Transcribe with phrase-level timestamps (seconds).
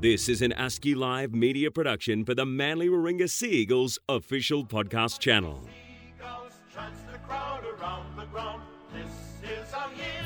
[0.00, 5.18] This is an ASCII Live media production for the Manly Warringah Sea Eagles official podcast
[5.18, 5.68] channel.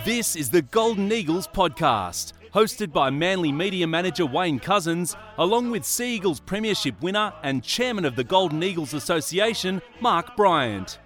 [0.04, 5.86] This is the Golden Eagles podcast, hosted by Manly Media Manager Wayne Cousins, along with
[5.86, 10.98] Sea Eagles Premiership winner and Chairman of the Golden Eagles Association, Mark Bryant.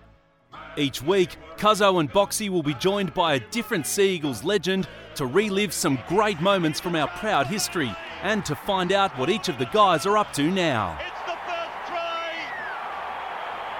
[0.78, 5.24] Each week, Cuzzo and Boxy will be joined by a different Sea Eagles legend to
[5.24, 7.90] relive some great moments from our proud history
[8.22, 10.98] and to find out what each of the guys are up to now.
[11.00, 12.30] It's the first try.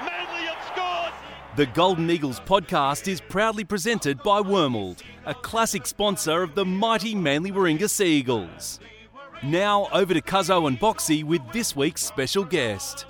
[0.06, 1.12] Manly have scored.
[1.56, 7.14] The Golden Eagles podcast is proudly presented by Wormald, a classic sponsor of the mighty
[7.14, 8.80] Manly Warringah Sea Eagles.
[9.42, 13.04] Now over to Cuzzo and Boxy with this week's special guest.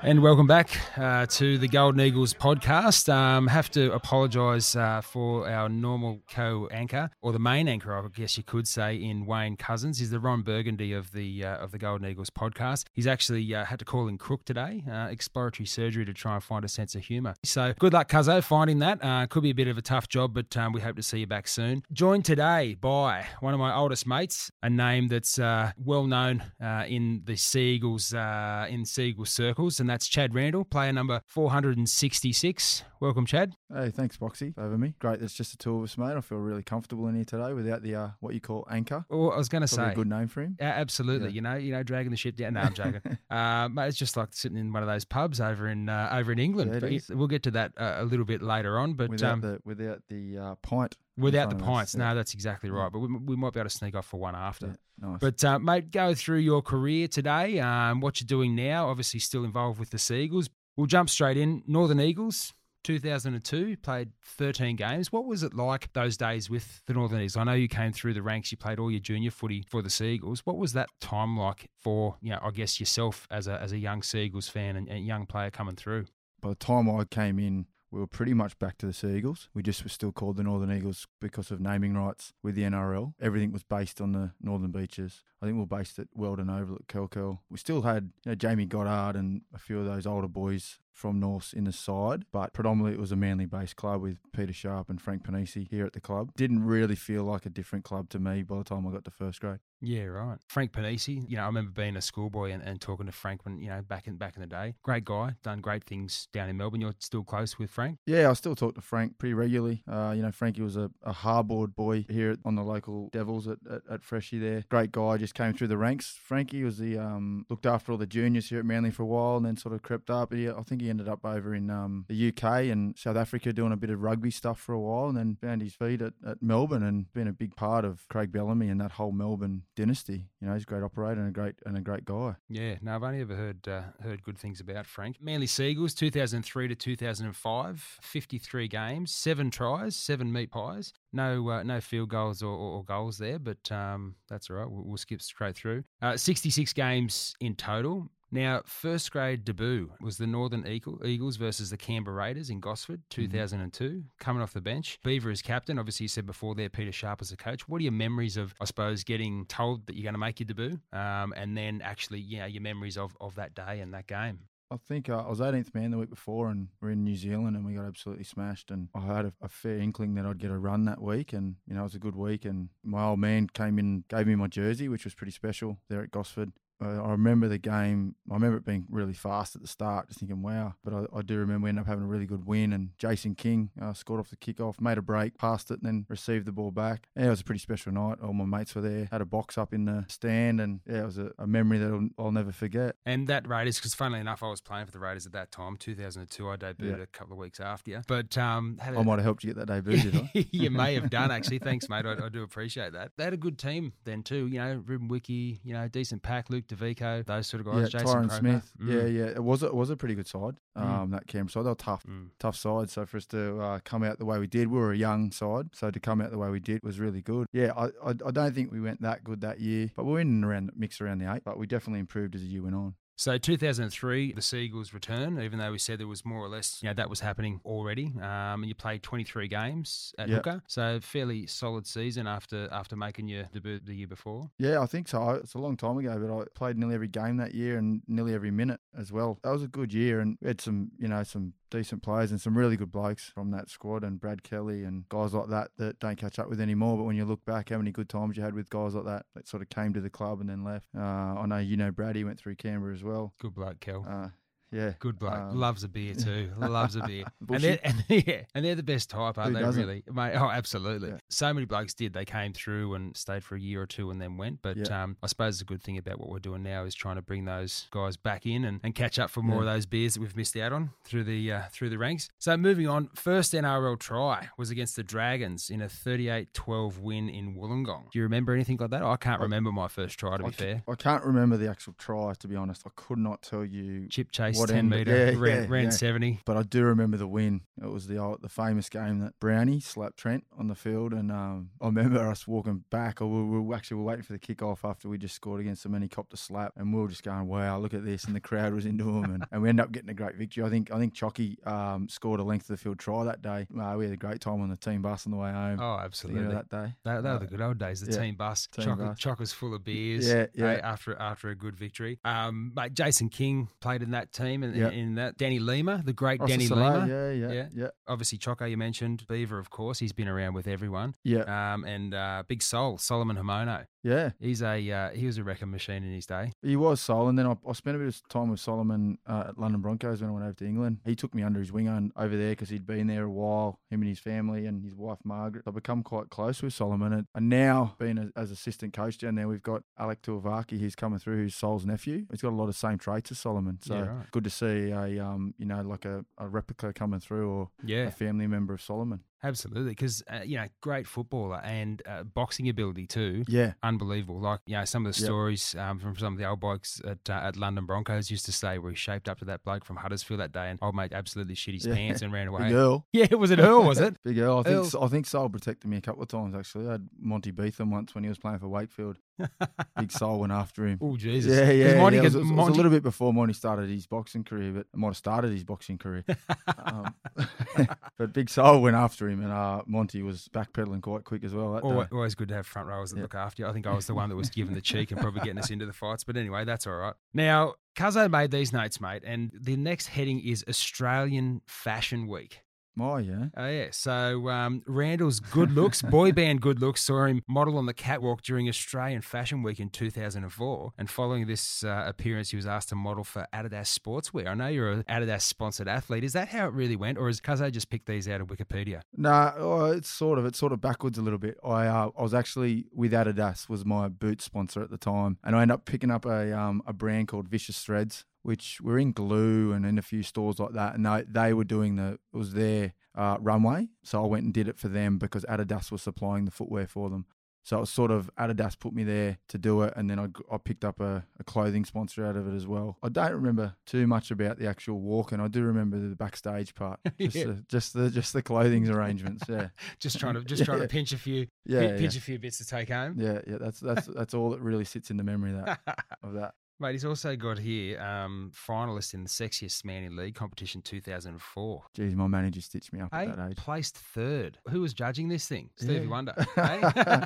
[0.00, 3.12] And welcome back uh, to the Golden Eagles podcast.
[3.12, 8.36] Um, have to apologise uh, for our normal co-anchor, or the main anchor, I guess
[8.36, 9.98] you could say, in Wayne Cousins.
[9.98, 12.84] He's the Ron Burgundy of the uh, of the Golden Eagles podcast.
[12.92, 16.44] He's actually uh, had to call in crook today, uh, exploratory surgery to try and
[16.44, 17.34] find a sense of humour.
[17.42, 19.02] So good luck, Cuzzo, finding that.
[19.02, 21.18] Uh, could be a bit of a tough job, but um, we hope to see
[21.18, 21.82] you back soon.
[21.92, 26.44] Joined today by one of my oldest mates, a name that's well known
[26.86, 32.84] in the Seagulls in Sea Eagles circles, and that's Chad Randall, player number 466.
[33.00, 33.54] Welcome, Chad.
[33.72, 34.94] Hey, thanks, Boxy, having me.
[34.98, 36.16] Great, there's just the two of us, mate.
[36.16, 39.04] I feel really comfortable in here today without the uh, what you call anchor.
[39.08, 40.56] Well, I was going to say, a good name for him.
[40.60, 41.28] Yeah, absolutely.
[41.28, 41.34] Yeah.
[41.34, 42.54] You know, you know, dragging the ship down.
[42.54, 43.18] No, I'm joking.
[43.30, 46.32] uh, mate, it's just like sitting in one of those pubs over in uh, over
[46.32, 46.82] in England.
[46.82, 48.94] Yeah, we'll get to that uh, a little bit later on.
[48.94, 50.96] But without um, the without the uh, pint.
[51.18, 52.90] Without the pints, no, that's exactly right.
[52.90, 54.68] But we, we might be able to sneak off for one after.
[54.68, 55.18] Yeah, nice.
[55.20, 57.60] But uh, mate, go through your career today.
[57.60, 58.88] Um, what you're doing now.
[58.88, 60.48] Obviously, still involved with the Seagulls.
[60.76, 61.62] We'll jump straight in.
[61.66, 62.54] Northern Eagles.
[62.84, 65.12] 2002 played 13 games.
[65.12, 67.36] What was it like those days with the Northern Eagles?
[67.36, 68.50] I know you came through the ranks.
[68.52, 70.40] You played all your junior footy for the Seagulls.
[70.46, 72.38] What was that time like for you know?
[72.42, 75.76] I guess yourself as a as a young Seagulls fan and, and young player coming
[75.76, 76.06] through.
[76.40, 79.48] By the time I came in, we were pretty much back to the Sea Eagles.
[79.54, 83.14] We just were still called the Northern Eagles because of naming rights with the NRL.
[83.20, 85.24] Everything was based on the Northern Beaches.
[85.40, 87.42] I think we were based at Weldon Oval at Curl Curl.
[87.48, 91.20] We still had you know, Jamie Goddard and a few of those older boys from
[91.20, 94.90] North in the side, but predominantly it was a Manly based club with Peter Sharp
[94.90, 96.32] and Frank Ponissi here at the club.
[96.36, 99.10] Didn't really feel like a different club to me by the time I got to
[99.10, 99.60] first grade.
[99.80, 100.38] Yeah, right.
[100.48, 103.60] Frank Ponissi, you know, I remember being a schoolboy and, and talking to Frank when,
[103.60, 104.74] you know, back in back in the day.
[104.82, 106.80] Great guy, done great things down in Melbourne.
[106.80, 107.98] You're still close with Frank?
[108.04, 109.84] Yeah, I still talk to Frank pretty regularly.
[109.86, 113.58] Uh, you know, Frankie was a, a hardboard boy here on the local Devils at,
[113.70, 114.64] at, at Freshie there.
[114.68, 116.18] Great guy, just came through the ranks.
[116.20, 119.36] Frankie was the um, looked after all the juniors here at Manly for a while
[119.36, 120.32] and then sort of crept up.
[120.32, 123.72] He, I think he ended up over in um, the UK and South Africa doing
[123.72, 126.42] a bit of rugby stuff for a while and then found his feet at, at
[126.42, 130.26] Melbourne and been a big part of Craig Bellamy and that whole Melbourne dynasty.
[130.40, 132.36] You know, he's a great operator and a great and a great guy.
[132.48, 135.16] Yeah, no, I've only ever heard uh, heard good things about Frank.
[135.20, 140.92] Manly Seagulls, 2003 to 2005, 53 games, seven tries, seven meat pies.
[141.12, 144.70] No, uh, no field goals or, or, goals there, but um, that's all right.
[144.70, 145.84] We'll, we'll skip straight through.
[146.02, 148.10] Uh, 66 games in total.
[148.30, 153.00] Now, first grade debut was the Northern Eagle, Eagles versus the Canberra Raiders in Gosford,
[153.08, 154.04] 2002.
[154.20, 155.78] Coming off the bench, Beaver as captain.
[155.78, 157.68] Obviously, you said before there, Peter Sharp as a coach.
[157.68, 160.46] What are your memories of, I suppose, getting told that you're going to make your
[160.46, 164.40] debut, um, and then actually, know, your memories of, of that day and that game?
[164.70, 167.56] I think uh, I was 18th man the week before, and we're in New Zealand,
[167.56, 168.70] and we got absolutely smashed.
[168.70, 171.56] And I had a, a fair inkling that I'd get a run that week, and
[171.66, 172.44] you know it was a good week.
[172.44, 176.02] And my old man came in, gave me my jersey, which was pretty special there
[176.02, 176.52] at Gosford.
[176.80, 178.14] I remember the game.
[178.30, 181.22] I remember it being really fast at the start, just thinking, "Wow!" But I, I
[181.22, 184.20] do remember we ended up having a really good win, and Jason King uh, scored
[184.20, 187.08] off the kickoff, made a break, passed it, and then received the ball back.
[187.16, 188.18] Yeah, it was a pretty special night.
[188.22, 191.04] All my mates were there, had a box up in the stand, and yeah, it
[191.06, 192.96] was a, a memory that I'll, I'll never forget.
[193.04, 195.76] And that Raiders, because funnily enough, I was playing for the Raiders at that time,
[195.76, 196.48] 2002.
[196.48, 197.02] I debuted Yeah.
[197.02, 198.02] a couple of weeks after you.
[198.06, 200.30] But um, had a- I might have helped you get that debut, did I?
[200.52, 201.58] you may have done actually.
[201.58, 202.06] Thanks, mate.
[202.06, 203.12] I, I do appreciate that.
[203.16, 204.46] They had a good team then too.
[204.46, 205.60] You know, Ruben Wiki.
[205.64, 206.50] You know, decent pack.
[206.50, 207.24] Luke Davico.
[207.26, 207.92] Those sort of guys.
[207.92, 208.38] Yeah, Jason Tyron.
[208.38, 208.72] Smith.
[208.80, 208.92] Mm.
[208.92, 209.30] Yeah, yeah.
[209.30, 210.54] It was a, it was a pretty good side.
[210.76, 211.64] Um, that Canberra side.
[211.64, 212.28] They were tough, Mm.
[212.38, 212.90] tough side.
[212.90, 215.32] So for us to uh, come out the way we did, we were a young
[215.32, 215.70] side.
[215.74, 217.46] So to come out the way we did was really good.
[217.52, 220.20] Yeah, I, I, I don't think we went that good that year, but we were
[220.20, 221.42] in and around mix around the eight.
[221.44, 222.94] But we definitely improved as the year went on.
[223.18, 226.88] So 2003, the Seagulls return, even though we said there was more or less, you
[226.88, 228.12] know, that was happening already.
[228.16, 230.36] Um, and you played 23 games at Yep.
[230.44, 234.50] hooker, so fairly solid season after after making your debut the year before.
[234.60, 235.30] Yeah, I think so.
[235.30, 238.34] It's a long time ago, but I played nearly every game that year and nearly
[238.34, 239.40] every minute as well.
[239.42, 242.56] That was a good year, and had some, you know, some decent players and some
[242.56, 246.16] really good blokes from that squad, and Brad Kelly and guys like that that don't
[246.16, 246.96] catch up with anymore.
[246.96, 249.26] But when you look back, how many good times you had with guys like that
[249.34, 250.86] that sort of came to the club and then left.
[250.96, 252.14] Uh, I know you know Brad.
[252.14, 253.07] He went through Canberra as well.
[253.38, 254.04] Good black Kel.
[254.08, 254.28] Uh,
[254.70, 255.32] yeah, Good bloke.
[255.34, 256.50] um, Loves a beer too.
[256.58, 257.24] Loves a beer.
[257.48, 259.60] and, they're, and yeah, and they're the best type, aren't Who they?
[259.60, 259.80] doesn't?
[259.86, 260.34] Really, mate.
[260.36, 261.10] Oh, absolutely.
[261.10, 261.16] Yeah.
[261.30, 262.12] So many blokes did.
[262.12, 264.60] They came through and stayed for a year or two and then went.
[264.62, 265.02] But Yeah.
[265.04, 267.44] um, I suppose the good thing about what we're doing now is trying to bring
[267.44, 269.70] those guys back in and, and catch up for more Yeah.
[269.70, 272.28] of those beers that we've missed out on through the uh, through the ranks.
[272.38, 277.54] So moving on, first NRL try was against the Dragons in a 38-12 win in
[277.54, 278.10] Wollongong.
[278.10, 279.02] Do you remember anything like that?
[279.02, 280.36] I can't remember my first try.
[280.36, 280.82] To be I, ca- fair.
[280.88, 282.82] I can't remember the actual try to be honest.
[282.86, 285.84] I could not tell you Chip chase, What 10 end- metre, yeah, ran, yeah, ran
[285.84, 285.90] yeah.
[285.90, 286.40] 70.
[286.44, 287.62] But I do remember the win.
[287.82, 291.30] It was the old, the famous game that Brownie slapped Trent on the field, and
[291.30, 293.20] um, I remember us walking back.
[293.20, 295.60] Or we we were actually we were waiting for the kickoff after we just scored
[295.60, 298.04] against them, and he copped a slap, and we were just going, "Wow, look at
[298.04, 300.34] this!" And the crowd was into him, and, and we ended up getting a great
[300.36, 300.64] victory.
[300.64, 303.66] I think I think Chocky um, scored a length of the field try that day.
[303.80, 305.78] Uh, we had a great time on the team bus on the way home.
[305.80, 306.42] Oh, You absolutely.
[306.42, 306.94] know that day.
[307.04, 308.00] That, that Uh, were the good old days.
[308.00, 309.18] The team bus, team chock, bus.
[309.18, 310.26] chock was full of beers.
[310.28, 310.64] Yeah, yeah.
[310.66, 314.74] eh, after after a good victory, um, mate, Jason King played in that team, and
[314.74, 314.90] Yeah.
[314.90, 317.06] in that Danny Lima, the great Danny Soleil, Lima.
[317.08, 317.68] Yeah, yeah, Yeah.
[317.74, 319.98] yeah, Obviously, Choco, you mentioned Beaver, of course.
[319.98, 321.14] He's been around with everyone.
[321.24, 323.86] yeah, Um, and uh, Big Soul, Solomon Haumono.
[324.02, 324.30] Yeah.
[324.40, 326.52] He's a uh, he was a wrecking machine in his day.
[326.62, 329.46] He was Sol, and then I, I spent a bit of time with Solomon uh,
[329.48, 330.98] at London Broncos when I went over to England.
[331.04, 333.80] He took me under his wing on over there because he'd been there a while,
[333.90, 335.64] him and his family and his wife Margaret.
[335.66, 339.34] I've become quite close with Solomon, and, and now being a, as assistant coach down
[339.34, 342.26] there, we've got Alec Tuitavake who's coming through, who's Sol's nephew.
[342.30, 344.30] He's got a lot of same traits as Solomon, so Yeah, right.
[344.30, 348.04] good to see a um you know like a, a replica coming through or Yeah,
[348.06, 349.24] a family member of Solomon.
[349.42, 349.90] Absolutely.
[349.92, 353.44] Because uh, you know, great footballer and uh, boxing ability too.
[353.48, 354.40] Yeah, unbelievable.
[354.40, 355.26] Like you know, some of the Yep.
[355.26, 358.52] stories um, from some of the old blokes at, uh, at London Broncos used to
[358.52, 361.12] say where he shaped up to that bloke from Huddersfield that day, and old mate
[361.12, 361.94] absolutely shit his Yeah.
[361.94, 362.64] pants and ran away.
[362.64, 362.72] big.
[362.72, 363.06] Earl.
[363.12, 363.84] Yeah, it was it Earl?
[363.84, 364.16] Was it?
[364.24, 364.58] Big Earl.
[364.58, 366.88] I think Earl's- I think Sol protected me a couple of times actually.
[366.88, 369.18] I had Monty Betham once when he was playing for Wakefield.
[369.98, 370.98] Big Soul went after him.
[371.00, 371.56] Oh Jesus!
[371.56, 371.98] Yeah, yeah.
[371.98, 372.22] Monty yeah.
[372.22, 375.08] It, was, it was a little bit before Monty started his boxing career, but might
[375.08, 376.24] have started his boxing career.
[376.84, 377.14] um,
[378.18, 381.78] but Big Soul went after him, and uh, Monty was backpedaling quite quick as well.
[381.78, 383.22] Always, always good to have front rowers that Yeah.
[383.22, 383.68] look after you.
[383.68, 385.70] I think I was the one that was given the cheek and probably getting us
[385.70, 386.24] into the fights.
[386.24, 387.14] But anyway, that's all right.
[387.32, 392.62] Now, Cuzzo made these notes, mate, and the next heading is Australian Fashion Week.
[393.00, 393.46] Oh yeah.
[393.56, 393.88] Oh yeah.
[393.90, 398.42] So um, Randall's good looks, boy band good looks, saw him model on the catwalk
[398.42, 400.92] during Australian Fashion Week in 2004.
[400.98, 404.48] And following this uh, appearance, he was asked to model for Adidas Sportswear.
[404.48, 406.24] I know you're an Adidas sponsored athlete.
[406.24, 409.00] Is that how it really went, or has Cuzzo just picked these out of Wikipedia?
[409.16, 411.58] Nah, oh, it's sort of it's sort of backwards a little bit.
[411.64, 415.54] I uh, I was actually with Adidas was my boot sponsor at the time, and
[415.56, 419.12] I ended up picking up a um a brand called Vicious Threads, which were in
[419.12, 422.36] Glue and in a few stores like that, and they they were doing the it
[422.36, 426.02] was their uh, runway, so I went and did it for them because Adidas was
[426.02, 427.26] supplying the footwear for them.
[427.64, 430.28] So it was sort of Adidas put me there to do it, and then I,
[430.54, 432.96] I picked up a, a clothing sponsor out of it as well.
[433.02, 436.74] I don't remember too much about the actual walk, and I do remember the backstage
[436.74, 437.44] part, just, Yeah.
[437.46, 439.44] the, just the just the clothing arrangements.
[439.48, 439.68] Yeah,
[439.98, 441.96] Just trying to just trying to pinch a few yeah, pi- yeah.
[441.98, 443.16] pinch a few bits to take home.
[443.18, 443.56] yeah, yeah.
[443.60, 445.80] That's that's that's all that really sits in the memory of that
[446.22, 446.54] of that.
[446.80, 451.82] Mate, he's also got here um, finalist in the Sexiest Man in League competition 2004.
[451.94, 453.56] Geez, my manager stitched me up Hey, at that age.
[453.56, 454.58] placed third.
[454.68, 455.70] Who was judging this thing?
[455.76, 456.10] Stevie Yeah.
[456.10, 456.34] Wonder.
[456.54, 457.24] hey?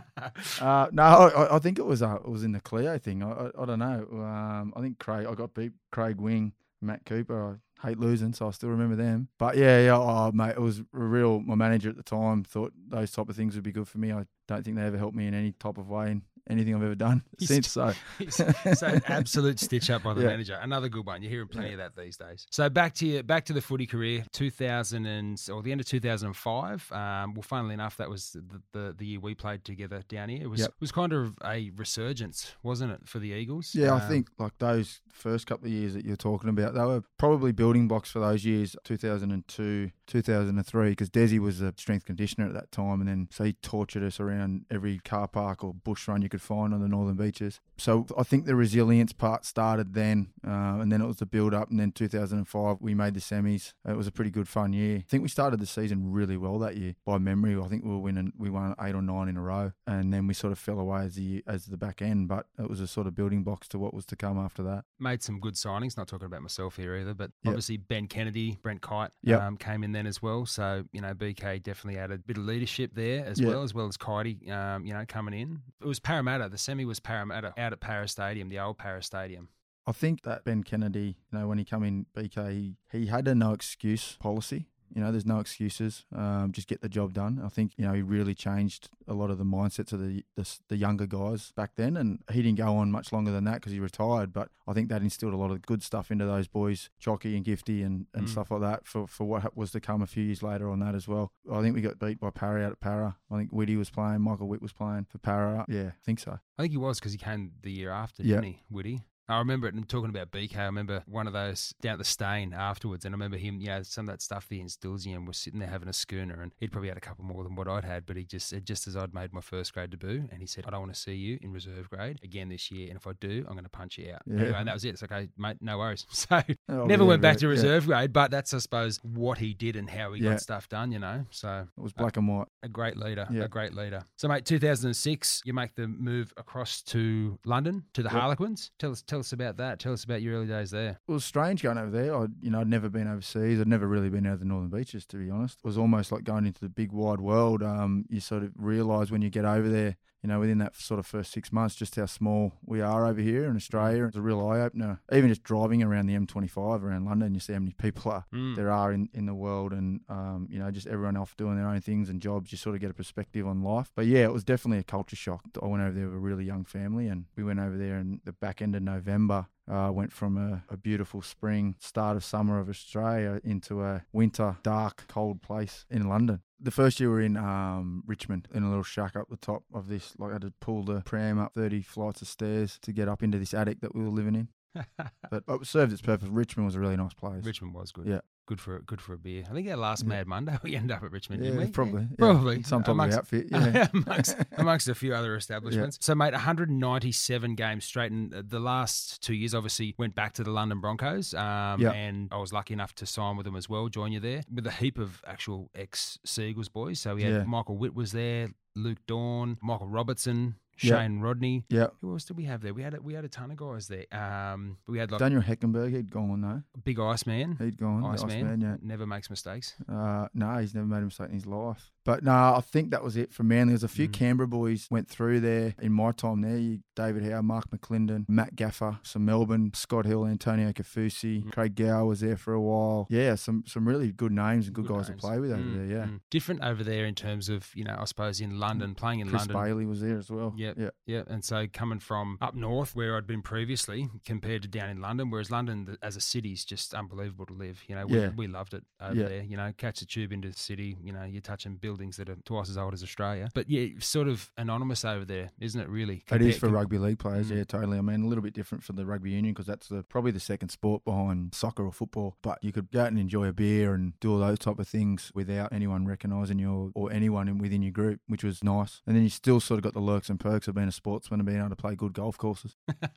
[0.61, 3.23] Uh, no, I, I think it was uh, it was in the Cleo thing.
[3.23, 4.07] I, I, I don't know.
[4.13, 5.27] Um, I think Craig.
[5.29, 7.61] I got beat Craig Wing, Matt Cooper.
[7.83, 9.29] I hate losing, so I still remember them.
[9.39, 11.41] But yeah, yeah, oh, mate, it was a real.
[11.41, 14.13] My manager at the time thought those type of things would be good for me.
[14.13, 16.83] I don't think they ever helped me in any type of way in anything I've
[16.83, 17.69] ever done He's since.
[17.69, 17.93] So
[18.29, 20.29] so absolute stitch up by the Yeah.
[20.29, 20.59] manager.
[20.61, 21.23] Another good one.
[21.23, 22.47] You're hearing plenty of that these days.
[22.51, 25.87] So back to your, back to the footy career, 2000 and or the end of
[25.87, 26.91] 2005.
[26.93, 30.43] Um, well, funnily enough, that was the, the, the year we played together down here.
[30.43, 30.75] It was Yep.
[30.81, 33.75] was kind of a resurgence, wasn't it, for the Eagles?
[33.75, 36.81] Yeah, I Um, think like those first couple of years that you're talking about, they
[36.85, 42.47] were probably building blocks for those years, 2002, 2003, because Desi was a strength conditioner
[42.47, 46.07] at that time, and then so he tortured us around every car park or bush
[46.09, 47.61] run you could find on the northern beaches.
[47.79, 51.55] So I think the resilience part started then, uh, and then it was the build
[51.55, 51.71] up.
[51.71, 53.73] And then 2005, we made the semis.
[53.89, 54.99] It was a pretty good fun year.
[54.99, 57.59] I think we started the season really well that year by memory.
[57.61, 60.27] I think we were winning, we won eight or nine in a row, and then
[60.27, 62.29] we sort of fell away as the as the back end.
[62.29, 64.85] But it was a sort of building blocks to what was to come after that.
[65.01, 65.97] Made some good signings.
[65.97, 67.51] Not talking about myself here either, but Yep.
[67.51, 69.41] obviously Ben Kennedy, Brent Kite Yep.
[69.41, 70.45] um, came in then as well.
[70.47, 73.49] So you know BK definitely added a bit of leadership there as Yeah.
[73.49, 75.61] well, as well as Kitey, um, you know, coming in.
[75.81, 76.49] It was Parramatta.
[76.49, 79.49] The semi was Parramatta out at Parra Stadium, the old Parra Stadium.
[79.87, 83.27] I think that Ben Kennedy, you know, when he come in BK, he, he had
[83.27, 84.69] a no excuse policy.
[84.95, 86.05] You know, there's no excuses.
[86.15, 87.41] Um, just get the job done.
[87.45, 90.59] I think you know he really changed a lot of the mindsets of the the,
[90.69, 93.73] the younger guys back then, and he didn't go on much longer than that because
[93.73, 94.33] he retired.
[94.33, 97.45] But I think that instilled a lot of good stuff into those boys, Chocky and
[97.45, 98.31] Gifty, and, and Mm.
[98.31, 100.95] stuff like that for for what was to come a few years later on that
[100.95, 101.33] as well.
[101.51, 103.17] I think we got beat by Parry out at Parra.
[103.31, 105.65] I think Whitty was playing, Michael Witt was playing for Parra.
[105.69, 106.39] Yeah, I think so.
[106.59, 108.37] I think he was because he came the year after, Yeah.
[108.37, 109.03] didn't he, Woody?
[109.29, 109.75] I remember it.
[109.75, 113.15] And talking about BK, I remember one of those down at the Steyne afterwards, and
[113.15, 113.61] I remember him.
[113.61, 116.41] You know, some of that stuff he instills in we're sitting there having a schooner,
[116.43, 118.67] and he'd probably had a couple more than what I'd had, but he just said,
[118.67, 121.01] just as I'd made my first grade debut, and he said, "I don't want to
[121.01, 123.71] see you in reserve grade again this year, and if I do, I'm going to
[123.71, 124.41] punch you out." Yeah.
[124.41, 124.91] Anyway, and that was it.
[124.91, 125.57] It's okay, mate.
[125.61, 126.07] No worries.
[126.13, 127.51] So Oh, never yeah, went back yeah, to yeah.
[127.51, 130.31] reserve grade, but that's I suppose what he did and how he Yeah.
[130.33, 130.93] got stuff done.
[130.93, 132.49] You know, so It was uh, black and white.
[132.63, 133.43] a great leader, Yeah.
[133.45, 134.03] a great leader.
[134.17, 138.13] So, mate, 2006, you make the move across to London to the Yep.
[138.21, 138.71] Harlequins.
[138.79, 139.79] Tell us, tell us about that.
[139.79, 140.99] Tell us about your early days there.
[141.07, 142.17] It was strange going over there.
[142.17, 143.61] I, you know, I'd never been overseas.
[143.61, 145.59] I'd never really been out of the northern beaches, to be honest.
[145.63, 147.63] It was almost like going into the big wide world.
[147.63, 151.01] Um, you sort of realise when you get over there, you know, within that sort
[151.01, 154.05] of first six months, just how small we are over here in Australia.
[154.05, 155.01] It's a real eye opener.
[155.13, 158.55] Even just driving around the M25 around London, you see how many people are Mm.
[158.57, 161.67] there are in, in the world, and um, you know, just everyone off doing their
[161.69, 162.53] own things and jobs.
[162.53, 163.91] You sort of get a perspective on life.
[163.97, 165.43] But yeah, it was definitely a culture shock.
[165.61, 168.21] I went over there with a really young family, and we went over there in
[168.25, 169.47] the back end of November.
[169.73, 174.59] Uh, went from a, a beautiful spring, start of summer of Australia, into a winter,
[174.63, 176.43] dark, cold place in London.
[176.61, 179.63] The first year we were in um, Richmond in a little shack up the top
[179.73, 180.13] of this.
[180.19, 183.23] Like I had to pull the pram up 30 flights of stairs to get up
[183.23, 184.49] into this attic that we were living in.
[185.31, 186.29] But it served its purpose.
[186.29, 187.45] Richmond was a really nice place.
[187.45, 188.07] Richmond was good.
[188.07, 188.21] Yeah.
[188.47, 189.45] Good for good for a beer.
[189.49, 190.09] I think our last Yeah.
[190.09, 191.71] Mad Monday we ended up at Richmond, Yeah, didn't we?
[191.71, 192.03] probably.
[192.03, 192.17] yeah.
[192.19, 192.63] Probably.
[192.65, 193.47] Some type of Amongst- outfit.
[193.53, 193.87] Yeah.
[193.95, 195.99] amongst, amongst a few other establishments.
[196.01, 198.11] So, mate, 197 games straight.
[198.11, 201.35] And the last two years, obviously, went back to the London Broncos.
[201.35, 201.85] Um.
[201.87, 204.67] And I was lucky enough to sign with them as well, join you there, with
[204.67, 206.99] a heap of actual ex Seagulls boys.
[207.01, 207.45] So, we had Yeah.
[207.45, 210.99] Michael Witt was there, Luke Dorn, Michael Robertson, Yeah.
[211.03, 211.65] Shane Rodney.
[211.69, 211.89] yeah.
[212.01, 212.73] Who else did we have there?
[212.75, 214.07] We had a, we had a ton of guys there.
[214.13, 216.63] Um, we had like Daniel Heckenberg, he'd gone on though.
[216.83, 217.57] Big Iceman.
[217.61, 218.05] He'd gone.
[218.05, 218.77] Iceman, Iceman, yeah.
[218.83, 219.75] never makes mistakes.
[219.89, 221.91] Uh, no, he's never made a mistake in his life.
[222.05, 223.73] But no, I think that was it for Manly.
[223.73, 224.13] There's a few Mm.
[224.13, 226.59] Canberra boys went through there in my time there.
[226.59, 231.53] You, David Howe, Mark McLinden, Matt Gafa, some Melbourne, Scott Hill, Antonio Kaufusi, Mm.
[231.53, 233.07] Craig Gower was there for a while.
[233.09, 235.21] Yeah, some some really good names and good, guys names.
[235.21, 235.87] to play with over Mm, there.
[235.99, 236.21] Yeah, mm.
[236.31, 239.39] Different over there in terms of, you know, I suppose in London, playing in London.
[239.47, 239.71] Chris London.
[239.73, 240.55] Bailey was there as well.
[240.63, 240.77] Yep.
[240.79, 244.91] Yeah, Yeah, and so coming from up north where I'd been previously, compared to down
[244.91, 247.83] in London, whereas London as a city is just unbelievable to live.
[247.89, 248.31] You know, we, Yeah.
[248.37, 249.29] we loved it over Yeah.
[249.29, 249.43] there.
[249.43, 250.97] You know, catch the tube into the city.
[251.03, 253.49] You know, you're touching buildings that are twice as old as Australia.
[253.55, 255.89] But yeah, sort of anonymous over there, isn't it?
[255.89, 257.57] Really, It is for com- rugby league players, Mm.
[257.57, 257.99] yeah, totally.
[257.99, 260.41] I mean, a little bit different for the rugby union because that's the, probably the
[260.41, 262.37] second sport behind soccer or football.
[262.43, 264.87] But you could go out and enjoy a beer and do all those type of
[264.89, 269.03] things without anyone recognising you or, or anyone within your group, which was nice.
[269.07, 271.41] And then you still sort of got the lurks and perks of being a sportsman
[271.41, 272.77] and being able to play good golf courses.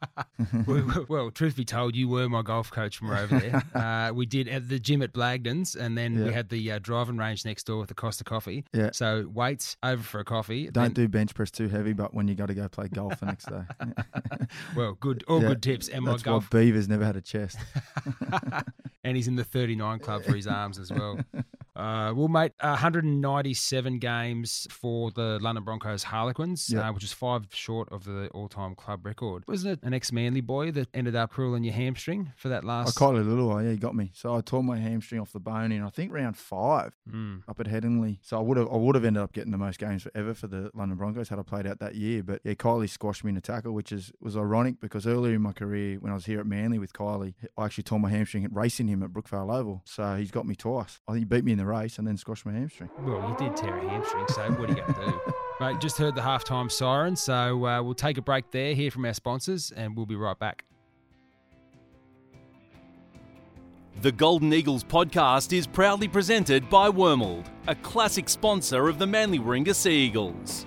[0.65, 3.61] well, well, truth be told, you were my golf coach from over there.
[3.75, 7.17] uh, we did at the gym at Blagdon's, and then we had the uh, driving
[7.17, 8.63] range next door with the Costa Coffee.
[8.73, 8.91] Yeah.
[8.93, 10.65] So weights over for a coffee.
[10.69, 13.19] Don't then- do bench press too heavy, but when you got to go play golf
[13.19, 13.63] the next day.
[14.75, 15.89] well, good, all Yeah, good tips.
[15.89, 17.57] And my That's golf, why Beaver's never had a chest.
[19.03, 21.19] and he's in the 39 club for his arms as well.
[21.75, 26.89] Uh, well, mate, 197 games for the London Broncos Harlequins, Yeah.
[26.89, 29.43] uh, which is five short of the all-time club record.
[29.47, 32.89] Wasn't it an ex-Manly boy that ended up crueling your hamstring for that last?
[32.95, 34.11] I caught a little yeah, he got me.
[34.13, 36.93] So I tore my hamstring off the bone in I think round five.
[37.09, 37.43] Mm.
[37.47, 38.19] up at Headingley.
[38.21, 40.47] So I would have I would have ended up getting the most games forever for
[40.47, 42.23] the London Broncos had I played out that year.
[42.23, 45.41] But yeah, Kylie squashed me in a tackle, which is was ironic because earlier in
[45.41, 48.47] my career when I was here at Manly with Kylie, I actually tore my hamstring
[48.51, 49.81] racing him at Brookvale Oval.
[49.85, 50.99] So he's got me twice.
[51.07, 52.89] I think he beat me in the race and then squashed my hamstring.
[52.99, 55.21] Well, you did tear a hamstring, so what are you going to do?
[55.59, 59.05] Mate, just heard the halftime siren, so uh, we'll take a break there, hear from
[59.05, 60.65] our sponsors, and we'll be right back.
[64.01, 69.39] The Golden Eagles podcast is proudly presented by Wormald, a classic sponsor of the Manly
[69.39, 70.65] Warringah Sea Eagles.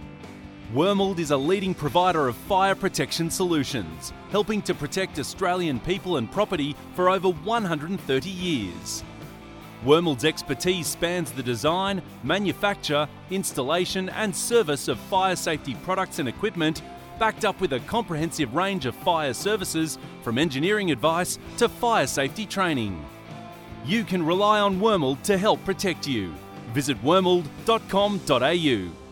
[0.74, 6.30] Wormald is a leading provider of fire protection solutions, helping to protect Australian people and
[6.30, 9.04] property for over 130 years.
[9.85, 16.82] Wormald's expertise spans the design, manufacture, installation, and service of fire safety products and equipment,
[17.18, 22.47] backed up with a comprehensive range of fire services from engineering advice to fire safety
[22.47, 23.04] training.
[23.85, 26.35] You can rely on Wormald to help protect you.
[26.75, 29.07] Visit wormald.com.au.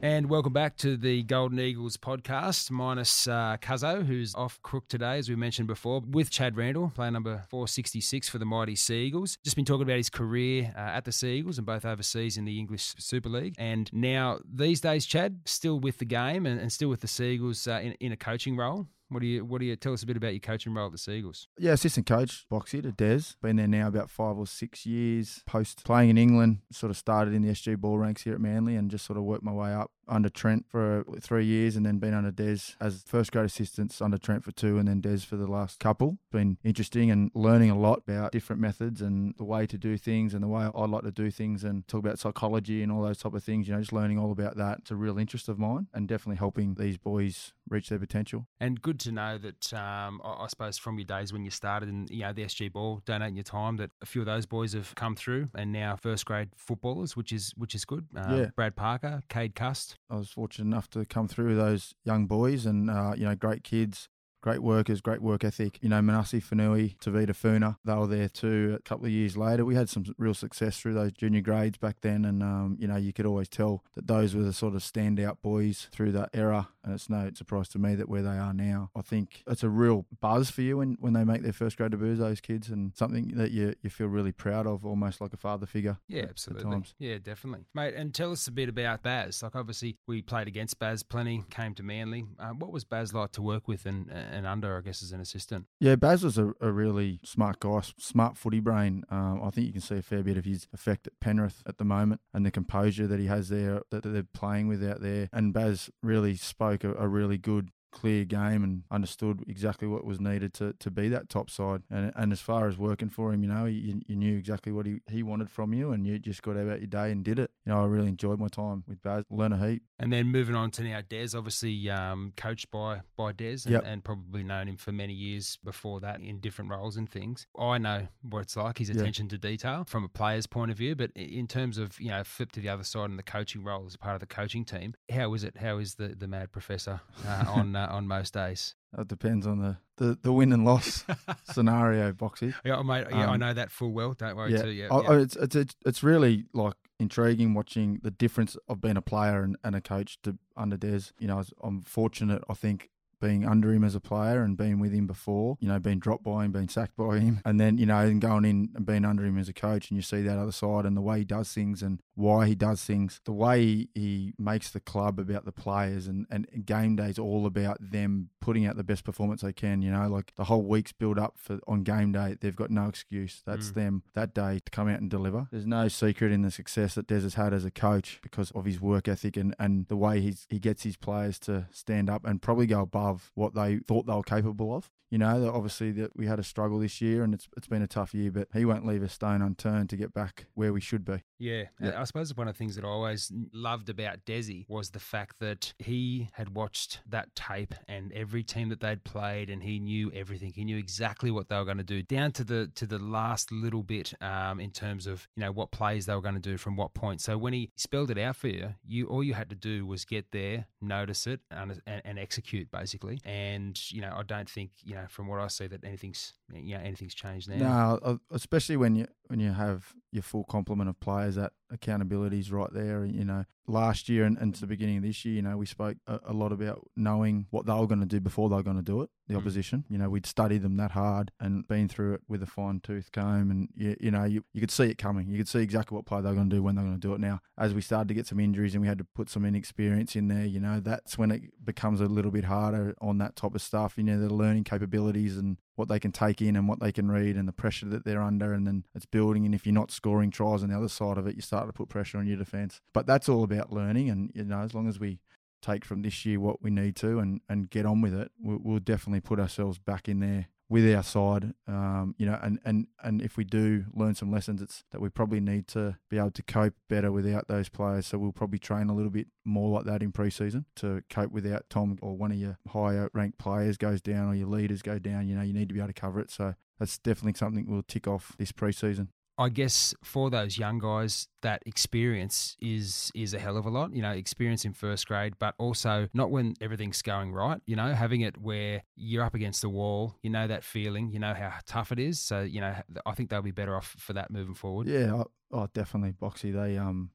[0.00, 5.18] And welcome back to the Golden Eagles podcast, minus uh, Cuzzo, who's off crook today,
[5.18, 9.38] as we mentioned before, with Chad Randall, player number 466 for the mighty Sea Eagles.
[9.42, 12.44] Just been talking about his career uh, at the Sea Eagles and both overseas in
[12.44, 13.56] the English Super League.
[13.58, 17.32] And now, these days, Chad, still with the game and, and still with the Sea
[17.32, 18.86] Eagles uh, in, in a coaching role.
[19.10, 20.92] What do you What do you tell us a bit about your coaching role at
[20.92, 21.48] the Seagulls?
[21.58, 23.34] Yeah, assistant coach, Boxy to Des.
[23.40, 25.42] Been there now about five or six years.
[25.46, 28.76] Post playing in England, sort of started in the SG ball ranks here at Manly
[28.76, 31.98] and just sort of worked my way up under Trent for three years and then
[31.98, 35.36] been under Des as first grade assistants under Trent for two and then Des for
[35.36, 36.18] the last couple.
[36.32, 40.34] Been interesting and learning a lot about different methods and the way to do things
[40.34, 43.18] and the way I like to do things and talk about psychology and all those
[43.18, 43.68] type of things.
[43.68, 44.78] You know, just learning all about that.
[44.80, 48.46] It's a real interest of mine and definitely helping these boys reach their potential.
[48.60, 51.88] And good to know that um, I, I suppose from your days when you started
[51.88, 54.72] in you know the SG ball, donating your time, that a few of those boys
[54.72, 58.06] have come through and now first grade footballers, which is which is good.
[58.16, 58.46] Uh, Yeah.
[58.56, 59.97] Brad Parker, Cade Cust.
[60.10, 63.62] I was fortunate enough to come through those young boys and, uh, you know, great
[63.62, 64.08] kids,
[64.40, 65.78] great workers, great work ethic.
[65.82, 69.64] You know, Manase Fainu, Tavita Funa, they were there too a couple of years later.
[69.64, 72.24] We had some real success through those junior grades back then.
[72.24, 75.42] And, um, you know, you could always tell that those were the sort of standout
[75.42, 76.68] boys through that era.
[76.88, 79.68] And it's no surprise to me that where they are now, I think it's a
[79.68, 82.92] real buzz for you when, when they make their first grade debuts, those kids, and
[82.96, 85.98] something that you, you feel really proud of, almost like a father figure.
[86.08, 86.70] Yeah, at- at absolutely.
[86.70, 86.94] times.
[86.98, 87.92] Yeah, definitely, mate.
[87.94, 89.42] And tell us a bit about Baz.
[89.42, 91.44] Like, obviously, we played against Baz plenty.
[91.50, 92.24] Came to Manly.
[92.38, 94.78] Um, what was Baz like to work with and and under?
[94.78, 95.66] I guess as an assistant.
[95.80, 99.04] Yeah, Baz was a, a really smart guy, smart footy brain.
[99.10, 101.76] Um, I think you can see a fair bit of his effect at Penrith at
[101.76, 105.28] the moment and the composure that he has there that they're playing with out there.
[105.32, 110.20] And Baz really spoke a, a really good, clear game and understood exactly what was
[110.20, 111.82] needed to, to be that top side.
[111.90, 114.86] And and as far as working for him, you know, you, you knew exactly what
[114.86, 117.50] he, he wanted from you and you just got about your day and did it.
[117.64, 119.82] You know, I really enjoyed my time with Baz, learn a heap.
[119.98, 123.82] And then moving on to now, Des, obviously um, coached by by Des, and, Yep.
[123.86, 127.46] and probably known him for many years before that in different roles and things.
[127.58, 130.94] I know what it's like, his attention to detail from a player's point of view,
[130.94, 133.84] but in terms of you know flip to the other side and the coaching role
[133.86, 135.56] as part of the coaching team, how is it?
[135.56, 138.74] How is the the mad professor uh, on uh, on most days?
[138.96, 141.04] It depends on the, the, the win and loss
[141.44, 142.54] scenario, Boxy.
[142.64, 143.06] Yeah, mate.
[143.10, 144.14] Yeah, I Um, know that full well.
[144.14, 144.52] Don't worry.
[144.52, 144.70] yeah, Too.
[144.70, 145.20] Yeah, I- yeah.
[145.20, 149.56] It's, it's it's it's really like intriguing watching the difference of being a player and,
[149.62, 151.12] and a coach to under Des.
[151.18, 152.42] You know, I'm fortunate.
[152.48, 152.88] I think
[153.20, 156.24] being under him as a player and being with him before, you know, being dropped
[156.24, 159.04] by him, being sacked by him, and then you know, and going in and being
[159.04, 161.24] under him as a coach, and you see that other side and the way he
[161.24, 165.44] does things and why he does things, the way he, he makes the club about
[165.44, 169.52] the players, and and game day's all about them putting out the best performance they
[169.52, 169.82] can.
[169.82, 172.86] You know, like the whole week's build up for on game day, they've got no
[172.88, 173.42] excuse.
[173.46, 173.74] That's Mm.
[173.74, 175.48] them that day to come out and deliver.
[175.50, 178.64] There's no secret in the success that Des has had as a coach because of
[178.64, 182.24] his work ethic and, and the way he's, he gets his players to stand up
[182.24, 184.90] and probably go above what they thought they were capable of.
[185.10, 187.86] You know, obviously that we had a struggle this year and it's it's been a
[187.86, 191.02] tough year, but he won't leave a stone unturned to get back where we should
[191.02, 191.22] be.
[191.38, 191.98] Yeah, Yeah.
[191.98, 195.36] I suppose one of the things that I always loved about Desi was the fact
[195.38, 200.12] that he had watched that tape and every team that they'd played, and he knew
[200.12, 200.52] everything.
[200.54, 203.50] He knew exactly what they were going to do, down to the to the last
[203.50, 206.58] little bit um, in terms of you know what plays they were going to do
[206.58, 207.22] from what point.
[207.22, 210.04] So when he spelled it out for you, you all you had to do was
[210.04, 212.97] get there, notice it, and, and, and execute basically.
[213.24, 216.78] And you know, I don't think you know from what I see that anything's know
[216.82, 217.98] anything's changed now.
[218.02, 222.72] No, especially when you when you have your full complement of players, that accountability's right
[222.72, 223.04] there.
[223.04, 225.66] You know, last year and, and to the beginning of this year, you know, we
[225.66, 228.62] spoke a, a lot about knowing what they were going to do before they were
[228.62, 229.10] going to do it.
[229.26, 229.38] The Mm.
[229.38, 232.80] opposition, you know, we'd studied them that hard and been through it with a fine
[232.80, 235.28] tooth comb, and you, you know, you, you could see it coming.
[235.28, 237.00] You could see exactly what play they were going to do when they were going
[237.00, 237.20] to do it.
[237.20, 240.16] Now, as we started to get some injuries and we had to put some inexperience
[240.16, 243.54] in there, you know, that's when it becomes a little bit harder on that type
[243.54, 243.98] of stuff.
[243.98, 247.08] You know, the learning capabilities and what they can take in and what they can
[247.08, 249.46] read and the pressure that they're under and then it's building.
[249.46, 251.72] And if you're not scoring tries on the other side of it you start to
[251.72, 254.10] put pressure on your defense but that's all about learning.
[254.10, 255.20] And you know as long as we
[255.62, 258.58] take from this year what we need to and, and get on with it we'll,
[258.62, 261.54] we'll definitely put ourselves back in there with our side.
[261.66, 265.08] Um, you know, and, and, and if we do learn some lessons, it's that we
[265.08, 268.06] probably need to be able to cope better without those players.
[268.06, 271.70] So we'll probably train a little bit more like that in pre-season to cope without
[271.70, 275.26] Tom or one of your higher ranked players goes down or your leaders go down.
[275.26, 276.30] You know, you need to be able to cover it.
[276.30, 279.08] So that's definitely something we'll tick off this pre-season.
[279.38, 283.94] I guess for those young guys, that experience is is a hell of a lot.
[283.94, 287.60] You know, experience in first grade, but also not when everything's going right.
[287.64, 290.16] You know, having it where you're up against the wall.
[290.22, 291.12] You know that feeling.
[291.12, 292.20] You know how tough it is.
[292.20, 292.74] So you know,
[293.06, 294.88] I think they'll be better off for that moving forward.
[294.88, 295.22] Yeah,
[295.52, 296.52] oh, definitely, Boxy.
[296.52, 297.10] They um,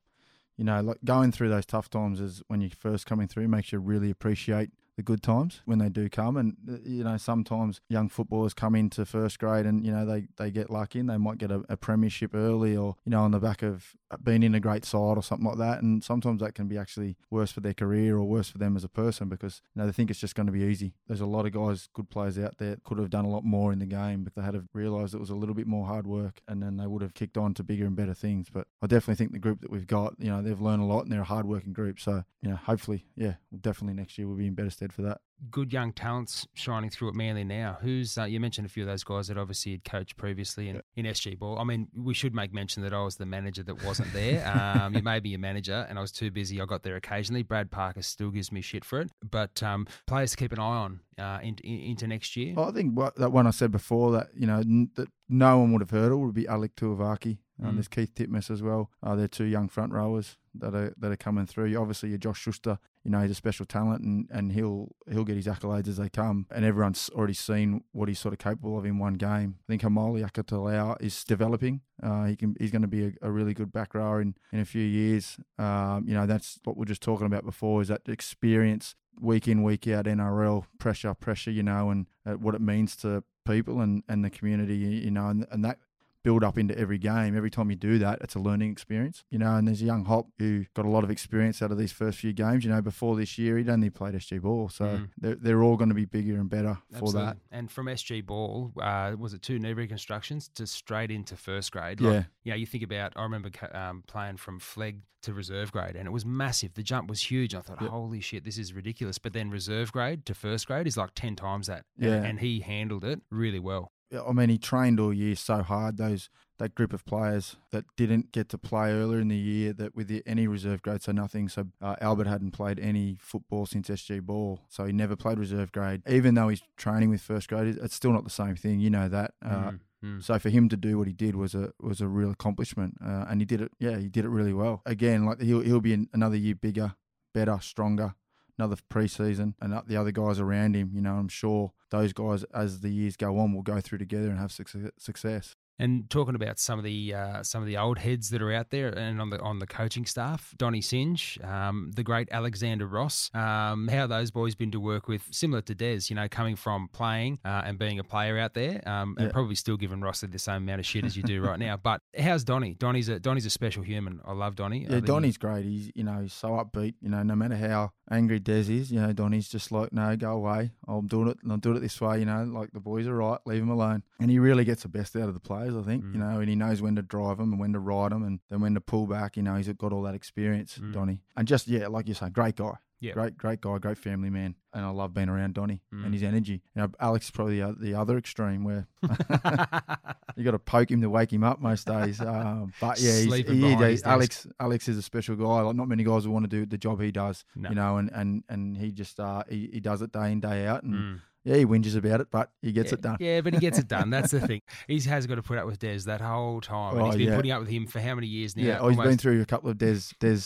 [0.57, 3.73] you know, like going through those tough times is when you're first coming through makes
[3.73, 6.37] you really appreciate the good times when they do come.
[6.37, 10.27] And, uh, you know, sometimes young footballers come into first grade and, you know, they,
[10.37, 13.31] they get lucky and they might get a, a premiership early or, you know, on
[13.31, 15.81] the back of being in a great side or something like that.
[15.81, 18.83] And sometimes that can be actually worse for their career or worse for them as
[18.83, 20.93] a person because, you know, they think it's just going to be easy.
[21.07, 23.71] There's a lot of guys, good players out there, could have done a lot more
[23.71, 26.05] in the game, but they had to realise it was a little bit more hard
[26.05, 28.47] work and then they would have kicked on to bigger and better things.
[28.51, 31.03] But I definitely think the group that we've got, you know, they've learned a lot
[31.03, 31.99] and they're a hard working group.
[31.99, 35.73] So, you know, hopefully, yeah, definitely next year we'll be in better for that good
[35.73, 37.77] young talents shining through at Manly now.
[37.81, 40.81] Who's uh, you mentioned a few of those guys that obviously had coached previously in,
[40.95, 41.59] in SG Ball.
[41.59, 44.43] I mean, we should make mention that I was the manager that wasn't there.
[44.53, 46.61] Um, you made me a manager, and I was too busy.
[46.61, 47.43] I got there occasionally.
[47.43, 50.61] Brad Parker still gives me shit for it, but um, players to keep an eye
[50.61, 52.55] on uh, in, in, into next year.
[52.57, 55.73] I think what, that one I said before that you know n- that no one
[55.73, 57.37] would have heard of would be Alec Tuivasa.
[57.63, 57.75] Um, mm.
[57.75, 58.91] There's Keith Titmus as well.
[59.01, 61.75] Uh, they're two young front rowers that are that are coming through.
[61.75, 65.35] Obviously, your Josh Schuster, you know, he's a special talent, and, and he'll he'll get
[65.35, 66.45] his accolades as they come.
[66.51, 69.55] And everyone's already seen what he's sort of capable of in one game.
[69.67, 71.81] I think Haumole Olakau'atu is developing.
[72.01, 74.59] Uh, he can he's going to be a, a, really good back rower in, in
[74.59, 75.37] a few years.
[75.57, 79.47] Um, you know, that's what we are just talking about before is that experience week
[79.47, 81.51] in week out NRL pressure pressure.
[81.51, 84.75] You know, and uh, what it means to people and, and the community.
[84.75, 85.79] You know, and, and that
[86.23, 87.35] build up into every game.
[87.35, 89.55] Every time you do that, it's a learning experience, you know.
[89.55, 92.19] And there's a young Hop who got a lot of experience out of these first
[92.19, 92.63] few games.
[92.63, 95.09] You know, before this year, he'd only played SG ball, so mm.
[95.17, 97.21] they're, they're all going to be bigger and better for Absolutely.
[97.21, 97.37] that.
[97.51, 102.01] And from SG ball, uh, was it two knee reconstructions to straight into first grade?
[102.01, 102.23] Like, yeah.
[102.43, 103.13] Yeah, you think about.
[103.15, 106.73] I remember um, playing from Flegg to reserve grade, and it was massive.
[106.73, 107.55] The jump was huge.
[107.55, 107.89] I thought, yep.
[107.89, 109.17] holy shit, this is ridiculous.
[109.17, 111.85] But then reserve grade to first grade is like ten times that.
[111.97, 112.13] Yeah.
[112.15, 113.91] and, and he handled it really well.
[114.13, 115.97] I mean, he trained all year so hard.
[115.97, 119.95] Those that group of players that didn't get to play earlier in the year, that
[119.95, 121.49] with the, any reserve grade, so nothing.
[121.49, 125.71] So uh, Albert hadn't played any football since SG ball, so he never played reserve
[125.71, 126.03] grade.
[126.07, 128.79] Even though he's training with first grade, it's still not the same thing.
[128.79, 129.33] You know that.
[129.43, 129.79] Uh, mm.
[130.03, 130.23] Mm.
[130.23, 133.25] So for him to do what he did was a was a real accomplishment, uh,
[133.29, 133.71] and he did it.
[133.79, 134.81] Yeah, he did it really well.
[134.85, 136.95] Again, like he'll he'll be another year bigger,
[137.33, 138.13] better, stronger,
[138.57, 140.91] another preseason, and the other guys around him.
[140.93, 144.29] You know, I'm sure those guys, as the years go on, will go through together
[144.29, 145.55] and have success.
[145.79, 148.69] And talking about some of the uh, some of the old heads that are out
[148.69, 153.31] there, and on the on the coaching staff, Donny Singe, um, the great Alexander Ross,
[153.33, 156.89] um, how those boys been to work with, similar to Des, you know, coming from
[156.93, 160.37] playing uh, and being a player out there, um, and probably still giving Ross the
[160.37, 161.75] same amount of shit as you do right now.
[161.75, 162.75] But how's Donny?
[162.75, 164.21] Donny's a Donny's a special human.
[164.25, 164.85] I love Donny.
[164.87, 165.65] Yeah, Donny's great.
[165.65, 166.93] He's you know he's so upbeat.
[167.01, 170.31] You know, no matter how angry Des is, you know, Donny's just like, no, go
[170.31, 170.71] away.
[170.87, 171.37] I'm doing it.
[171.43, 172.19] And I'm doing it this way.
[172.19, 173.39] You know, like the boys are right.
[173.45, 174.03] Leave him alone.
[174.19, 175.75] And he really gets the best out of the players.
[175.75, 176.03] I think.
[176.03, 176.13] Mm.
[176.13, 178.39] You know, and he knows when to drive them and when to ride them, and
[178.49, 179.37] then when to pull back.
[179.37, 180.93] You know, he's got all that experience, mm.
[180.93, 181.21] Donny.
[181.35, 182.73] And just yeah, like you say, great guy.
[183.03, 183.11] Yeah.
[183.11, 186.05] Great, great guy, great family man, and I love being around Donny mm.
[186.05, 186.61] and his energy.
[186.73, 188.87] You know, Alex is probably the, the other extreme where
[190.37, 192.21] you got to poke him to wake him up most days.
[192.21, 195.61] Um, but yeah, he's, he, he, Alex, Alex is a special guy.
[195.61, 197.43] Like not many guys will want to do the job he does.
[197.57, 197.67] No.
[197.67, 200.65] You know, and and and he just uh, he, he does it day in day
[200.65, 201.19] out, and mm.
[201.45, 203.17] Yeah, he whinges about it, but he gets yeah, it done.
[203.19, 204.09] Yeah, but he gets it done.
[204.09, 204.61] That's the thing.
[204.87, 206.97] He has got to put up with Des that whole time.
[206.97, 207.35] And he's oh, been yeah.
[207.35, 208.63] putting up with him for how many years now?
[208.63, 210.39] Yeah, oh, he's been through a couple of Des Des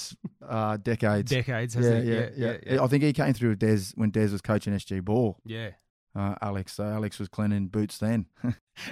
[0.47, 1.29] uh, decades.
[1.29, 4.41] Decades, yeah, yeah, yeah, yeah, I think he came through with Des when Des was
[4.41, 5.38] coaching SG Ball.
[5.45, 5.71] Yeah.
[6.15, 6.73] Uh, Alex.
[6.73, 8.25] So Alex was cleaning boots then.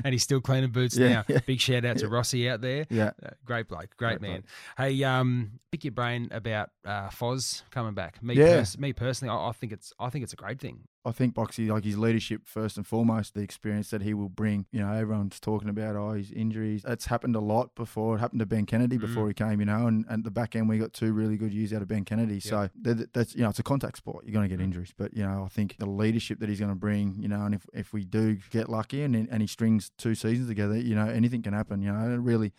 [0.03, 1.25] and he's still cleaning boots yeah, now.
[1.27, 1.39] Yeah.
[1.47, 2.85] Big shout out to Rossi out there.
[2.91, 3.11] Yeah.
[3.23, 3.97] Uh, great bloke.
[3.97, 4.41] Great, great man.
[4.41, 4.45] Bloke.
[4.77, 8.21] Hey, um, pick your brain about uh, Foz coming back.
[8.21, 8.57] Me, yeah.
[8.57, 10.81] Pers- me personally, I, I, think it's I think it's a great thing.
[11.05, 14.65] I think Boxy, like his leadership first and foremost, the experience that he will bring.
[14.71, 16.83] You know, everyone's talking about oh his injuries.
[16.87, 18.15] It's happened a lot before.
[18.15, 19.27] It happened to Ben Kennedy before mm.
[19.29, 19.59] he came.
[19.59, 21.87] You know, and, and the back end we got two really good years out of
[21.87, 22.35] Ben Kennedy.
[22.35, 22.43] Yep.
[22.43, 22.69] So
[23.13, 24.25] that's you know it's a contact sport.
[24.25, 24.65] You're going to get mm.
[24.65, 27.15] injuries, but you know I think the leadership that he's going to bring.
[27.19, 30.47] You know, and if if we do get lucky and and he strings two seasons
[30.47, 31.81] together, you know anything can happen.
[31.81, 32.51] You know, really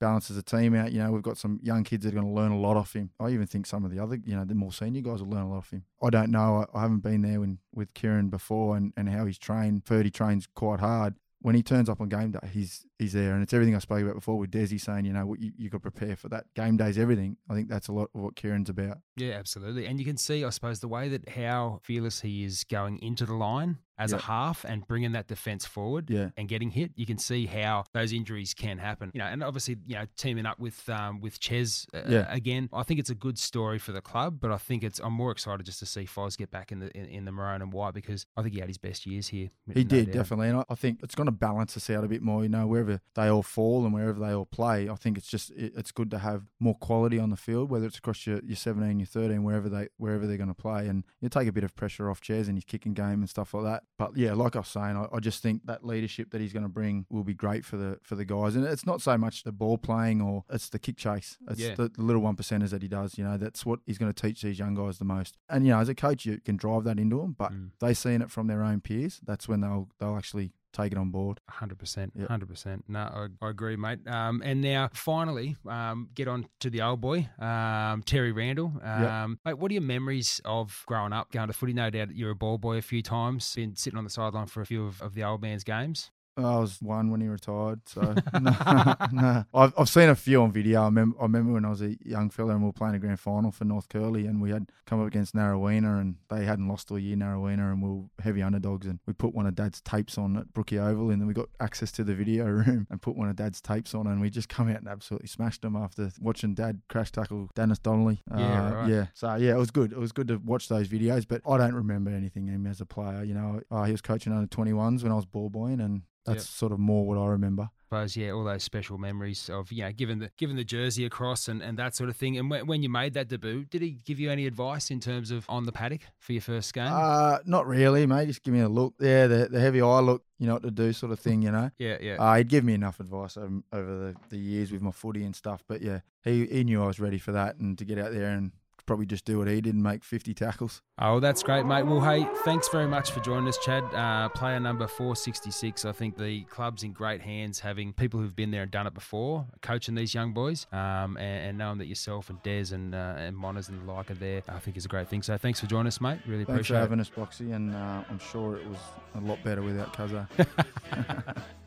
[0.00, 0.92] balances the team out.
[0.92, 2.94] You know, we've got some young kids that are going to learn a lot off
[2.94, 3.10] him.
[3.20, 5.42] I even think some of the other, you know, the more senior guys will learn
[5.42, 5.84] a lot off him.
[6.02, 6.66] I don't know.
[6.74, 9.84] I, I haven't been there when, with Kieran before and, and how he's trained.
[9.84, 13.42] Ferdy trains quite hard when he turns up on game day, he's he's there, and
[13.42, 15.90] it's everything I spoke about before with Desi saying, you know, you you got to
[15.90, 16.44] prepare for that.
[16.54, 17.36] Game day's everything.
[17.48, 18.98] I think that's a lot of what Kieran's about.
[19.16, 22.64] Yeah, absolutely, and you can see, I suppose, the way that how fearless he is
[22.64, 24.20] going into the line as Yep.
[24.20, 26.30] a half and bringing that defense forward Yeah.
[26.38, 26.92] and getting hit.
[26.96, 29.10] You can see how those injuries can happen.
[29.12, 32.26] You know, and obviously, you know, teaming up with um, with Ches uh, Yeah.
[32.32, 34.38] again, I think it's a good story for the club.
[34.40, 36.90] But I think it's I'm more excited just to see Foz get back in the
[36.96, 39.50] in, in the maroon and white because I think he had his best years here.
[39.74, 40.14] He no did doubt.
[40.14, 42.42] definitely, and I, I think it's going to balance us out a bit more.
[42.42, 45.50] You know, wherever they all fall and wherever they all play, I think it's just
[45.52, 48.56] it, it's good to have more quality on the field, whether it's across your, your
[48.56, 51.64] 17, your 13, wherever they wherever they're going to play, and you take a bit
[51.64, 53.82] of pressure off Chairs and his kicking game and stuff like that.
[53.98, 56.62] But yeah, like I was saying, I, I just think that leadership that he's going
[56.64, 59.42] to bring will be great for the for the guys, and it's not so much
[59.44, 61.38] the ball playing or it's the kick chase.
[61.50, 61.74] It's Yeah.
[61.74, 63.18] the, the little one percenters that he does.
[63.18, 65.36] You know, that's what he's going to teach these young guys the most.
[65.48, 67.70] And you know, as a coach, you can drive that into them, but Mm.
[67.80, 71.10] they seeing it from their own peers, that's when they'll they'll actually take it on
[71.10, 71.40] board.
[71.48, 72.28] Hundred percent, Yep.
[72.28, 72.84] hundred percent.
[72.88, 74.06] No, I, I agree, mate.
[74.06, 78.72] Um, and now, finally, um, get on to the old boy, um, Terry Randall.
[78.82, 81.72] Um, mate, what are your memories of growing up, going to footy?
[81.72, 84.60] No doubt you're a ball boy a few times, been sitting on the sideline for
[84.60, 86.10] a few of, of the old man's games.
[86.36, 88.00] I was one when he retired, so
[88.40, 89.44] no, no.
[89.52, 90.82] I've, I've seen a few on video.
[90.82, 92.98] I remember, I remember when I was a young fella and we were playing a
[92.98, 96.68] grand final for North Curly, and we had come up against Narraweena, and they hadn't
[96.68, 99.80] lost all year Narraweena, and we were heavy underdogs, and we put one of Dad's
[99.80, 103.02] tapes on at Brookie Oval, and then we got access to the video room and
[103.02, 105.76] put one of Dad's tapes on, and we just come out and absolutely smashed them
[105.76, 108.20] after watching Dad crash tackle Dennis Donnelly.
[108.30, 108.88] Yeah, Uh, right.
[108.88, 109.06] yeah.
[109.14, 109.92] So yeah, it was good.
[109.92, 112.80] It was good to watch those videos, but I don't remember anything of him as
[112.80, 113.24] a player.
[113.24, 116.44] You know, uh, he was coaching under 21s when I was ball boying, and that's
[116.44, 116.58] Yep.
[116.58, 117.68] sort of more what I remember.
[117.84, 121.48] suppose, yeah, all those special memories of you know giving the giving the jersey across
[121.48, 122.38] and, and that sort of thing.
[122.38, 125.30] And when, when you made that debut, did he give you any advice in terms
[125.30, 126.90] of on the paddock for your first game?
[126.92, 128.26] Uh, not really, mate.
[128.26, 128.94] Just give me a look.
[129.00, 131.50] Yeah, the, the heavy eye look, you know what to do, sort of thing, you
[131.50, 131.70] know.
[131.78, 132.14] yeah, yeah.
[132.18, 135.34] Uh, he'd give me enough advice over, over the, the years with my footy and
[135.34, 135.64] stuff.
[135.66, 138.30] But yeah, he, he knew I was ready for that and to get out there
[138.30, 138.52] and
[138.86, 140.82] probably just do what he did and make 50 tackles.
[140.98, 141.84] Oh, that's great, mate.
[141.84, 143.84] Well, hey, thanks very much for joining us, Chad.
[143.94, 145.84] Uh, player number 466.
[145.84, 148.94] I think the club's in great hands having people who've been there and done it
[148.94, 153.14] before, coaching these young boys, um, and, and knowing that yourself and Des and, uh,
[153.16, 155.22] and Monners and the like are there, I think is a great thing.
[155.22, 156.18] So thanks for joining us, mate.
[156.26, 156.80] Really Thanks for appreciate it.
[156.80, 158.78] having us, Boxy, and uh, I'm sure it was
[159.14, 160.26] a lot better without Cuzzo.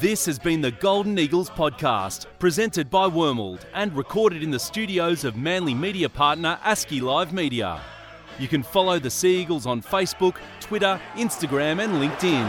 [0.00, 5.24] This has been the Golden Eagles podcast, presented by Wormald and recorded in the studios
[5.24, 7.80] of Manly media partner ASCII Live Media.
[8.38, 12.46] You can follow the Sea Eagles on Facebook, Twitter, Instagram, and LinkedIn.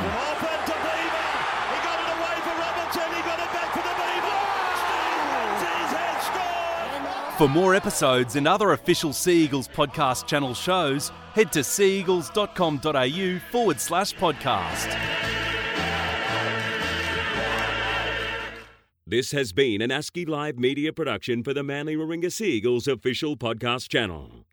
[7.38, 13.79] For more episodes and other official Sea Eagles podcast channel shows, head to seaeagles.com.au forward
[13.79, 15.37] slash podcast.
[19.10, 23.38] This has been an ASCII Live media production for the Manly Warringah Sea Eagles official
[23.38, 24.43] podcast channel.